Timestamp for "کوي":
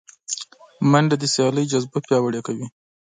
2.47-2.65